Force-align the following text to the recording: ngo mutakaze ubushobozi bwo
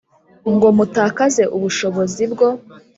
ngo 0.53 0.67
mutakaze 0.77 1.43
ubushobozi 1.55 2.23
bwo 2.31 2.47